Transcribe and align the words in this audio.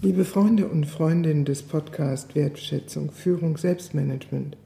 Liebe 0.00 0.24
Freunde 0.24 0.66
und 0.68 0.84
Freundinnen 0.86 1.44
des 1.44 1.62
Podcasts 1.62 2.34
Wertschätzung, 2.34 3.10
Führung, 3.10 3.56
Selbstmanagement. 3.56 4.56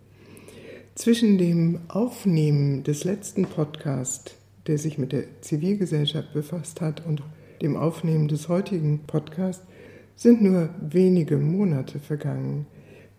Zwischen 0.97 1.39
dem 1.39 1.81
Aufnehmen 1.87 2.83
des 2.83 3.05
letzten 3.05 3.45
Podcasts, 3.45 4.35
der 4.67 4.79
sich 4.79 4.99
mit 4.99 5.13
der 5.13 5.41
Zivilgesellschaft 5.41 6.33
befasst 6.33 6.81
hat, 6.81 7.07
und 7.07 7.23
dem 7.63 7.77
Aufnehmen 7.77 8.27
des 8.27 8.49
heutigen 8.49 9.01
Podcasts 9.07 9.65
sind 10.17 10.43
nur 10.43 10.71
wenige 10.81 11.37
Monate 11.37 12.01
vergangen. 12.01 12.67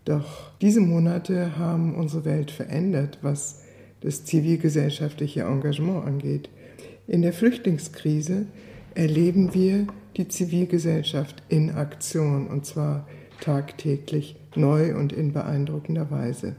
Doch 0.04 0.50
diese 0.60 0.80
Monate 0.80 1.56
haben 1.56 1.94
unsere 1.94 2.26
Welt 2.26 2.50
verändert, 2.50 3.18
was 3.22 3.62
das 4.02 4.24
zivilgesellschaftliche 4.24 5.42
Engagement 5.42 6.06
angeht. 6.06 6.50
In 7.06 7.22
der 7.22 7.32
Flüchtlingskrise 7.32 8.46
erleben 8.94 9.54
wir 9.54 9.86
die 10.16 10.28
Zivilgesellschaft 10.28 11.42
in 11.48 11.70
Aktion 11.70 12.46
und 12.48 12.66
zwar 12.66 13.06
tagtäglich 13.40 14.36
neu 14.54 14.96
und 14.96 15.12
in 15.12 15.32
beeindruckender 15.32 16.10
Weise. 16.10 16.56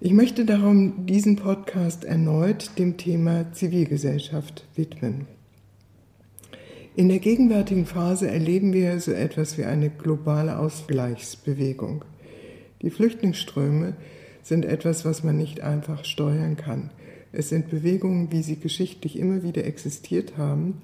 Ich 0.00 0.12
möchte 0.12 0.44
darum 0.44 1.06
diesen 1.06 1.36
Podcast 1.36 2.04
erneut 2.04 2.78
dem 2.78 2.96
Thema 2.96 3.52
Zivilgesellschaft 3.52 4.66
widmen. 4.74 5.26
In 6.96 7.08
der 7.08 7.18
gegenwärtigen 7.18 7.86
Phase 7.86 8.28
erleben 8.28 8.72
wir 8.72 9.00
so 9.00 9.12
etwas 9.12 9.58
wie 9.58 9.64
eine 9.64 9.90
globale 9.90 10.58
Ausgleichsbewegung. 10.58 12.04
Die 12.82 12.90
Flüchtlingsströme 12.90 13.94
sind 14.42 14.64
etwas, 14.64 15.04
was 15.04 15.24
man 15.24 15.36
nicht 15.36 15.60
einfach 15.62 16.04
steuern 16.04 16.56
kann. 16.56 16.90
Es 17.32 17.48
sind 17.48 17.68
Bewegungen, 17.68 18.30
wie 18.30 18.42
sie 18.42 18.56
geschichtlich 18.60 19.18
immer 19.18 19.42
wieder 19.42 19.64
existiert 19.64 20.36
haben 20.36 20.82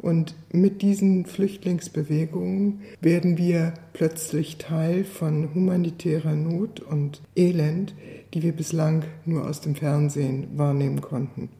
und 0.00 0.34
mit 0.50 0.80
diesen 0.80 1.26
Flüchtlingsbewegungen 1.26 2.80
werden 3.00 3.36
wir 3.36 3.74
plötzlich 3.92 4.56
Teil 4.56 5.04
von 5.04 5.54
humanitärer 5.54 6.34
Not 6.34 6.80
und 6.80 7.20
Elend, 7.36 7.94
die 8.32 8.42
wir 8.42 8.52
bislang 8.52 9.04
nur 9.26 9.46
aus 9.46 9.60
dem 9.60 9.74
Fernsehen 9.74 10.48
wahrnehmen 10.56 11.02
konnten. 11.02 11.50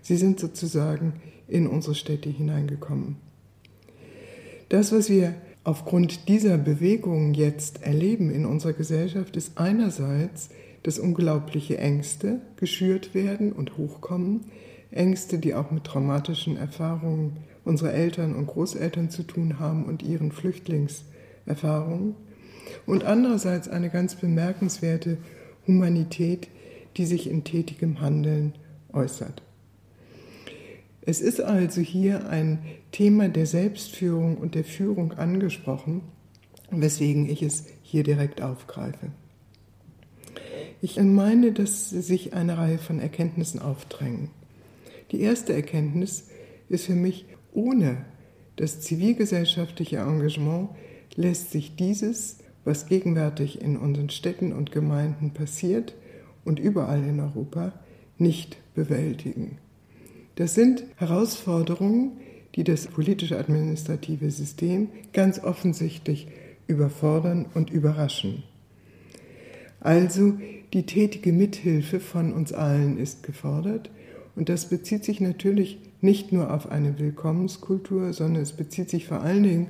Sie 0.00 0.16
sind 0.16 0.38
sozusagen 0.38 1.14
in 1.48 1.66
unsere 1.66 1.96
Städte 1.96 2.28
hineingekommen. 2.30 3.16
Das, 4.68 4.92
was 4.92 5.10
wir 5.10 5.34
aufgrund 5.64 6.28
dieser 6.28 6.58
Bewegung 6.58 7.34
jetzt 7.34 7.82
erleben 7.82 8.30
in 8.30 8.46
unserer 8.46 8.72
Gesellschaft, 8.72 9.36
ist 9.36 9.58
einerseits, 9.58 10.50
dass 10.84 10.98
unglaubliche 10.98 11.78
Ängste 11.78 12.40
geschürt 12.56 13.14
werden 13.14 13.52
und 13.52 13.76
hochkommen, 13.76 14.46
Ängste, 14.90 15.38
die 15.38 15.54
auch 15.54 15.70
mit 15.70 15.84
traumatischen 15.84 16.56
Erfahrungen 16.56 17.38
unserer 17.64 17.92
Eltern 17.92 18.34
und 18.34 18.46
Großeltern 18.46 19.10
zu 19.10 19.22
tun 19.22 19.58
haben 19.58 19.84
und 19.84 20.02
ihren 20.02 20.32
Flüchtlingserfahrungen. 20.32 22.14
Und 22.86 23.04
andererseits 23.04 23.68
eine 23.68 23.90
ganz 23.90 24.16
bemerkenswerte 24.16 25.18
Humanität, 25.66 26.48
die 26.96 27.06
sich 27.06 27.28
in 27.30 27.44
tätigem 27.44 28.00
Handeln 28.00 28.54
äußert. 28.92 29.42
Es 31.04 31.20
ist 31.20 31.40
also 31.40 31.80
hier 31.80 32.28
ein 32.28 32.60
Thema 32.92 33.28
der 33.28 33.46
Selbstführung 33.46 34.36
und 34.36 34.54
der 34.54 34.64
Führung 34.64 35.12
angesprochen, 35.12 36.02
weswegen 36.70 37.28
ich 37.28 37.42
es 37.42 37.66
hier 37.82 38.04
direkt 38.04 38.40
aufgreife. 38.40 39.10
Ich 40.80 41.00
meine, 41.00 41.52
dass 41.52 41.90
sich 41.90 42.34
eine 42.34 42.56
Reihe 42.58 42.78
von 42.78 42.98
Erkenntnissen 42.98 43.60
aufdrängen. 43.60 44.30
Die 45.10 45.20
erste 45.20 45.52
Erkenntnis 45.52 46.28
ist 46.68 46.86
für 46.86 46.94
mich, 46.94 47.26
ohne 47.52 48.04
das 48.56 48.80
zivilgesellschaftliche 48.80 49.98
Engagement 49.98 50.70
lässt 51.14 51.50
sich 51.50 51.76
dieses, 51.76 52.38
was 52.64 52.86
gegenwärtig 52.86 53.60
in 53.60 53.76
unseren 53.76 54.10
Städten 54.10 54.52
und 54.52 54.72
Gemeinden 54.72 55.32
passiert 55.32 55.94
und 56.44 56.58
überall 56.58 57.02
in 57.04 57.20
Europa, 57.20 57.72
nicht 58.18 58.56
bewältigen. 58.74 59.58
Das 60.36 60.54
sind 60.54 60.84
Herausforderungen, 60.96 62.12
die 62.54 62.64
das 62.64 62.86
politisch-administrative 62.86 64.30
System 64.30 64.88
ganz 65.12 65.42
offensichtlich 65.42 66.28
überfordern 66.66 67.46
und 67.54 67.70
überraschen. 67.70 68.44
Also 69.80 70.34
die 70.72 70.86
tätige 70.86 71.32
Mithilfe 71.32 72.00
von 72.00 72.32
uns 72.32 72.52
allen 72.52 72.98
ist 72.98 73.22
gefordert 73.22 73.90
und 74.34 74.48
das 74.48 74.68
bezieht 74.68 75.04
sich 75.04 75.20
natürlich 75.20 75.78
nicht 76.00 76.32
nur 76.32 76.52
auf 76.52 76.70
eine 76.70 76.98
Willkommenskultur, 76.98 78.12
sondern 78.12 78.42
es 78.42 78.52
bezieht 78.52 78.90
sich 78.90 79.06
vor 79.06 79.20
allen 79.20 79.42
Dingen 79.42 79.66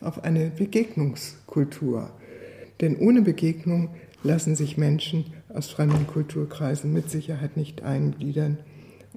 auf 0.00 0.24
eine 0.24 0.50
Begegnungskultur. 0.50 2.10
Denn 2.80 2.96
ohne 2.96 3.22
Begegnung 3.22 3.90
lassen 4.22 4.54
sich 4.54 4.76
Menschen 4.76 5.26
aus 5.48 5.68
fremden 5.68 6.06
Kulturkreisen 6.06 6.92
mit 6.92 7.10
Sicherheit 7.10 7.56
nicht 7.56 7.82
eingliedern 7.82 8.58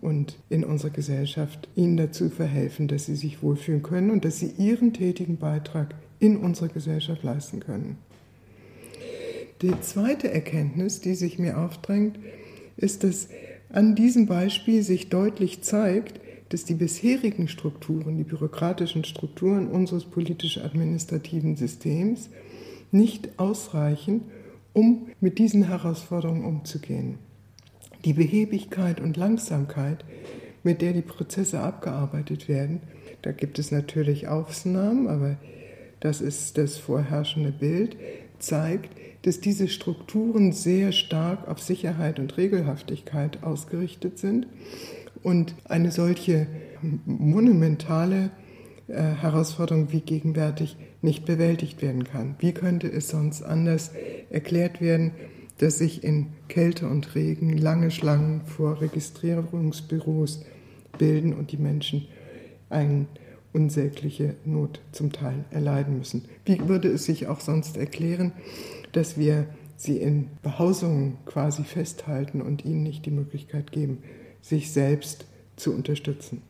und 0.01 0.38
in 0.50 0.63
unserer 0.63 0.91
Gesellschaft 0.91 1.67
ihnen 1.75 1.97
dazu 1.97 2.29
verhelfen, 2.29 2.88
dass 2.88 3.06
sie 3.06 3.16
sich 3.16 3.44
wohlfühlen 3.44 3.83
können 3.83 4.11
und 4.11 4.23
dass 4.25 4.39
sie 4.39 4.53
ihren 4.57 4.94
tätigen 4.94 5.38
Beitrag 5.38 5.95
in 6.19 6.38
unserer 6.38 6.69
Gesellschaft 6.69 7.23
leisten 7.23 7.59
können. 7.59 7.97
Die 9.61 9.79
zweite 9.81 10.31
Erkenntnis, 10.31 11.01
die 11.01 11.16
sich 11.16 11.38
mir 11.38 11.57
aufdrängt, 11.57 12.17
ist, 12.77 13.03
dass 13.03 13.27
an 13.69 13.96
diesem 13.96 14.25
Beispiel 14.25 14.81
sich 14.81 15.09
deutlich 15.09 15.62
zeigt, 15.62 16.19
dass 16.50 16.66
die 16.66 16.74
bisherigen 16.74 17.47
Strukturen, 17.47 18.18
die 18.18 18.24
bürokratischen 18.24 19.03
Strukturen 19.03 19.68
unseres 19.68 20.06
politisch-administrativen 20.06 21.56
Systems 21.56 22.30
nicht 22.91 23.38
ausreichen, 23.38 24.22
um 24.74 25.07
mit 25.22 25.38
diesen 25.38 25.68
Herausforderungen 25.68 26.44
umzugehen. 26.44 27.19
Die 28.06 28.13
Behebigkeit 28.13 29.00
und 29.00 29.18
Langsamkeit, 29.18 30.03
mit 30.63 30.81
der 30.81 30.94
die 30.94 31.01
Prozesse 31.01 31.59
abgearbeitet 31.59 32.47
werden, 32.47 32.81
da 33.22 33.31
gibt 33.31 33.59
es 33.59 33.72
natürlich 33.72 34.28
Ausnahmen, 34.28 35.07
aber 35.07 35.38
das 36.00 36.22
ist 36.22 36.57
das 36.57 36.78
vorherrschende 36.78 37.51
Bild, 37.51 37.97
zeigt, 38.39 38.89
dass 39.23 39.39
diese 39.39 39.67
Strukturen 39.67 40.51
sehr 40.51 40.91
stark 40.91 41.47
auf 41.47 41.59
Sicherheit 41.59 42.19
und 42.19 42.38
Regelhaftigkeit 42.38 43.44
ausgerichtet 43.44 44.17
sind 44.17 44.47
und 45.23 45.55
eine 45.66 45.91
solche 45.91 46.47
monumentale 47.05 48.31
äh, 48.88 48.94
Herausforderung 48.94 49.91
wie 49.91 50.01
gegenwärtig 50.01 50.77
nicht 51.01 51.25
bewältigt 51.25 51.81
werden 51.81 52.05
kann. 52.05 52.35
Wie 52.39 52.53
könnte 52.53 52.88
es 52.88 53.09
sonst 53.09 53.44
anders 53.44 53.91
erklärt 54.29 54.81
werden, 54.81 55.11
dass 55.59 55.77
sich 55.77 56.03
in 56.03 56.27
Kälte 56.47 56.88
und 56.88 57.16
Regen 57.16 57.57
lange 57.57 57.91
Schlangen 57.91 58.41
vor 58.45 58.81
Registrierungsbüros 58.81 60.45
bilden 60.97 61.33
und 61.33 61.51
die 61.51 61.57
Menschen 61.57 62.07
eine 62.69 63.07
unsägliche 63.54 64.36
Not 64.46 64.82
zum 64.92 65.12
Teil 65.12 65.46
erleiden 65.52 65.98
müssen? 65.98 66.26
Wie 66.46 66.68
würde 66.68 66.90
es 66.90 67.06
sich 67.06 67.28
auch 67.28 67.40
sonst 67.40 67.78
erklären, 67.78 68.34
dass 68.92 69.18
wir 69.18 69.48
sie 69.80 69.98
in 69.98 70.28
Behausungen 70.42 71.18
quasi 71.26 71.64
festhalten 71.64 72.42
und 72.42 72.66
ihnen 72.66 72.84
nicht 72.84 73.06
die 73.06 73.12
Möglichkeit 73.12 73.72
geben, 73.72 74.04
sich 74.42 74.72
selbst 74.72 75.26
zu 75.56 75.74
unterstützen. 75.74 76.42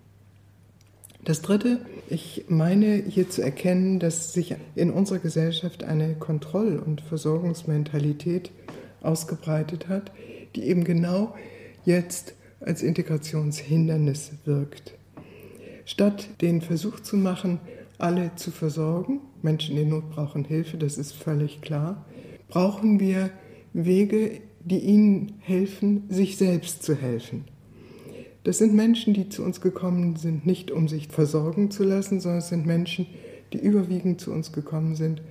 Das 1.26 1.42
Dritte, 1.42 1.86
ich 2.10 2.46
meine 2.48 2.96
hier 2.96 3.30
zu 3.30 3.42
erkennen, 3.42 4.00
dass 4.00 4.34
sich 4.34 4.56
in 4.76 4.90
unserer 4.90 5.20
Gesellschaft 5.20 5.84
eine 5.84 6.16
Kontroll- 6.16 6.80
und 6.80 7.02
Versorgungsmentalität 7.02 8.52
ausgebreitet 9.02 9.90
hat, 9.90 10.12
die 10.56 10.64
eben 10.64 10.84
genau 10.84 11.36
jetzt 11.86 12.34
als 12.62 12.82
Integrationshindernis 12.82 14.32
wirkt. 14.46 14.94
Statt 15.90 16.30
den 16.42 16.62
Versuch 16.62 17.00
zu 17.00 17.18
machen, 17.18 17.60
alle 17.98 18.36
zu 18.36 18.52
versorgen, 18.52 19.22
Menschen 19.42 19.76
in 19.76 19.90
Not 19.90 20.12
brauchen 20.12 20.46
Hilfe, 20.46 20.78
das 20.78 21.00
ist 21.00 21.14
völlig 21.14 21.62
klar, 21.62 22.06
brauchen 22.48 23.00
wir 23.00 23.32
Wege, 23.74 24.40
die 24.64 24.78
ihnen 24.78 25.40
helfen, 25.40 26.04
sich 26.08 26.38
selbst 26.38 26.84
zu 26.84 26.94
helfen. 26.94 27.46
Das 28.44 28.60
sind 28.60 28.76
Menschen, 28.76 29.16
die 29.16 29.30
zu 29.30 29.42
uns 29.42 29.62
gekommen 29.62 30.16
sind, 30.16 30.46
nicht 30.46 30.70
um 30.70 30.88
sich 30.88 31.08
versorgen 31.08 31.72
zu 31.72 31.84
lassen, 31.84 32.20
sondern 32.20 32.38
es 32.38 32.50
sind 32.50 32.68
Menschen, 32.68 33.08
die 33.52 33.58
überwiegend 33.58 34.22
zu 34.22 34.32
uns 34.32 34.52
gekommen 34.52 34.96
sind, 34.96 35.24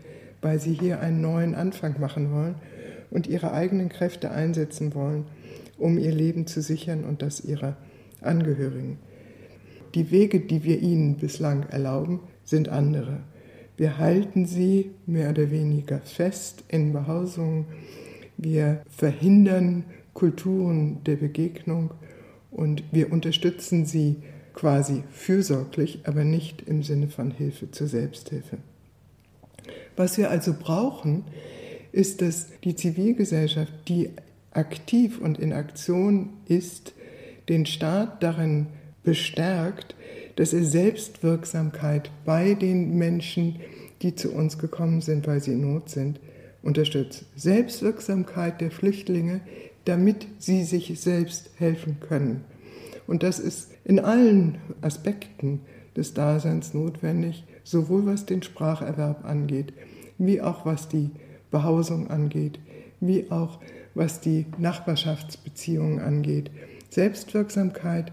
weil 0.42 0.58
sie 0.58 0.72
hier 0.72 0.98
einen 0.98 1.20
neuen 1.20 1.54
Anfang 1.54 2.00
machen 2.00 2.32
wollen 2.32 2.56
und 3.12 3.28
ihre 3.28 3.52
eigenen 3.52 3.90
Kräfte 3.90 4.32
einsetzen 4.32 4.92
wollen, 4.96 5.24
um 5.78 5.98
ihr 5.98 6.12
Leben 6.12 6.48
zu 6.48 6.62
sichern 6.62 7.04
und 7.04 7.22
das 7.22 7.44
ihrer 7.44 7.76
Angehörigen. 8.20 8.98
Die 9.94 10.10
Wege, 10.10 10.40
die 10.40 10.64
wir 10.64 10.80
ihnen 10.80 11.16
bislang 11.16 11.64
erlauben, 11.64 12.20
sind 12.44 12.68
andere. 12.68 13.20
Wir 13.76 13.98
halten 13.98 14.46
sie 14.46 14.90
mehr 15.06 15.30
oder 15.30 15.50
weniger 15.50 16.00
fest 16.00 16.64
in 16.68 16.92
Behausungen. 16.92 17.66
Wir 18.36 18.82
verhindern 18.88 19.84
Kulturen 20.14 21.02
der 21.04 21.16
Begegnung 21.16 21.92
und 22.50 22.82
wir 22.90 23.12
unterstützen 23.12 23.86
sie 23.86 24.16
quasi 24.52 25.04
fürsorglich, 25.12 26.00
aber 26.04 26.24
nicht 26.24 26.62
im 26.62 26.82
Sinne 26.82 27.08
von 27.08 27.30
Hilfe 27.30 27.70
zur 27.70 27.86
Selbsthilfe. 27.86 28.58
Was 29.96 30.18
wir 30.18 30.30
also 30.30 30.54
brauchen, 30.58 31.24
ist, 31.92 32.20
dass 32.20 32.48
die 32.64 32.74
Zivilgesellschaft, 32.74 33.72
die 33.86 34.10
aktiv 34.50 35.20
und 35.20 35.38
in 35.38 35.52
Aktion 35.52 36.30
ist, 36.46 36.94
den 37.48 37.66
Staat 37.66 38.22
darin 38.22 38.66
bestärkt, 39.08 39.94
dass 40.36 40.52
er 40.52 40.64
Selbstwirksamkeit 40.64 42.10
bei 42.26 42.52
den 42.52 42.98
Menschen, 42.98 43.58
die 44.02 44.14
zu 44.14 44.34
uns 44.34 44.58
gekommen 44.58 45.00
sind, 45.00 45.26
weil 45.26 45.42
sie 45.42 45.52
in 45.52 45.62
Not 45.62 45.88
sind, 45.88 46.20
unterstützt. 46.62 47.24
Selbstwirksamkeit 47.34 48.60
der 48.60 48.70
Flüchtlinge, 48.70 49.40
damit 49.86 50.26
sie 50.38 50.62
sich 50.62 51.00
selbst 51.00 51.48
helfen 51.56 52.00
können. 52.00 52.44
Und 53.06 53.22
das 53.22 53.38
ist 53.38 53.70
in 53.86 53.98
allen 53.98 54.58
Aspekten 54.82 55.60
des 55.96 56.12
Daseins 56.12 56.74
notwendig, 56.74 57.44
sowohl 57.64 58.04
was 58.04 58.26
den 58.26 58.42
Spracherwerb 58.42 59.24
angeht, 59.24 59.72
wie 60.18 60.42
auch 60.42 60.66
was 60.66 60.90
die 60.90 61.08
Behausung 61.50 62.10
angeht, 62.10 62.60
wie 63.00 63.30
auch 63.30 63.58
was 63.94 64.20
die 64.20 64.44
Nachbarschaftsbeziehungen 64.58 65.98
angeht. 65.98 66.50
Selbstwirksamkeit, 66.90 68.12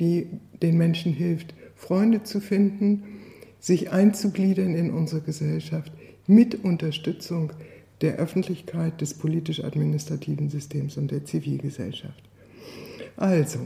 die 0.00 0.26
den 0.62 0.76
Menschen 0.76 1.12
hilft, 1.12 1.54
Freunde 1.74 2.22
zu 2.22 2.40
finden, 2.40 3.02
sich 3.60 3.90
einzugliedern 3.90 4.74
in 4.74 4.90
unsere 4.90 5.20
Gesellschaft 5.20 5.92
mit 6.26 6.64
Unterstützung 6.64 7.52
der 8.00 8.16
Öffentlichkeit, 8.16 9.00
des 9.00 9.14
politisch-administrativen 9.14 10.50
Systems 10.50 10.96
und 10.96 11.10
der 11.10 11.24
Zivilgesellschaft. 11.24 12.22
Also, 13.16 13.60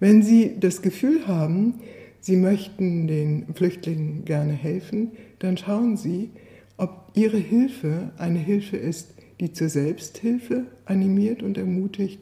wenn 0.00 0.22
Sie 0.22 0.56
das 0.58 0.82
Gefühl 0.82 1.26
haben, 1.26 1.74
Sie 2.20 2.36
möchten 2.36 3.06
den 3.06 3.46
Flüchtlingen 3.54 4.24
gerne 4.24 4.52
helfen, 4.52 5.12
dann 5.38 5.56
schauen 5.56 5.96
Sie, 5.96 6.30
ob 6.76 7.10
Ihre 7.14 7.38
Hilfe 7.38 8.12
eine 8.18 8.38
Hilfe 8.38 8.76
ist, 8.76 9.14
die 9.40 9.52
zur 9.52 9.68
Selbsthilfe 9.68 10.66
animiert 10.84 11.42
und 11.42 11.58
ermutigt, 11.58 12.20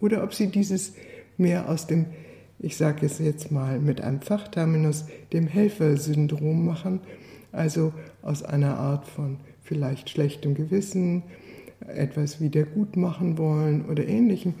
oder 0.00 0.22
ob 0.22 0.34
Sie 0.34 0.48
dieses 0.48 0.94
mehr 1.36 1.68
aus 1.68 1.86
dem, 1.86 2.06
ich 2.60 2.76
sage 2.76 3.06
es 3.06 3.18
jetzt 3.18 3.50
mal 3.52 3.78
mit 3.78 4.00
einem 4.00 4.20
Fachterminus, 4.20 5.06
dem 5.32 5.46
Helfersyndrom 5.46 6.64
machen, 6.64 7.00
also 7.52 7.92
aus 8.22 8.42
einer 8.42 8.78
Art 8.78 9.06
von 9.06 9.38
vielleicht 9.62 10.10
schlechtem 10.10 10.54
Gewissen, 10.54 11.22
etwas 11.86 12.40
wieder 12.40 12.64
gut 12.64 12.96
machen 12.96 13.38
wollen 13.38 13.84
oder 13.86 14.06
ähnlichem. 14.06 14.54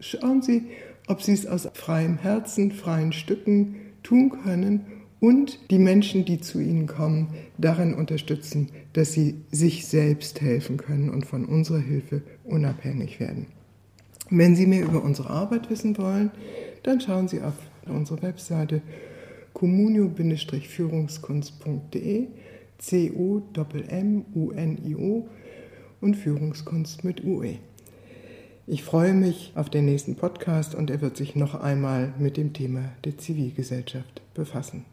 Schauen 0.00 0.42
Sie, 0.42 0.66
ob 1.06 1.22
Sie 1.22 1.32
es 1.32 1.46
aus 1.46 1.68
freiem 1.74 2.18
Herzen, 2.18 2.72
freien 2.72 3.12
Stücken 3.12 3.76
tun 4.02 4.30
können 4.30 4.80
und 5.20 5.70
die 5.70 5.78
Menschen, 5.78 6.24
die 6.24 6.40
zu 6.40 6.60
Ihnen 6.60 6.86
kommen, 6.86 7.28
darin 7.56 7.94
unterstützen, 7.94 8.68
dass 8.92 9.12
sie 9.12 9.36
sich 9.50 9.86
selbst 9.86 10.40
helfen 10.40 10.76
können 10.76 11.10
und 11.10 11.26
von 11.26 11.44
unserer 11.44 11.80
Hilfe 11.80 12.22
unabhängig 12.44 13.18
werden. 13.20 13.46
Wenn 14.30 14.54
Sie 14.54 14.66
mehr 14.66 14.84
über 14.84 15.02
unsere 15.02 15.30
Arbeit 15.30 15.70
wissen 15.70 15.96
wollen, 15.96 16.30
dann 16.88 17.00
schauen 17.02 17.28
Sie 17.28 17.42
auf 17.42 17.52
unsere 17.86 18.22
Webseite 18.22 18.80
communio-führungskunst.de 19.52 22.28
C-O-M-M-U-N-I-O 22.78 23.48
und 26.00 26.16
Führungskunst 26.16 27.04
mit 27.04 27.22
UE. 27.24 27.58
Ich 28.66 28.82
freue 28.84 29.12
mich 29.12 29.52
auf 29.54 29.68
den 29.68 29.84
nächsten 29.84 30.14
Podcast 30.14 30.74
und 30.74 30.88
er 30.88 31.02
wird 31.02 31.18
sich 31.18 31.36
noch 31.36 31.54
einmal 31.54 32.14
mit 32.18 32.38
dem 32.38 32.54
Thema 32.54 32.92
der 33.04 33.18
Zivilgesellschaft 33.18 34.22
befassen. 34.32 34.86